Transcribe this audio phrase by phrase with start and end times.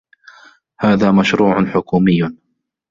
[0.79, 2.21] هذا مشروع حكومي.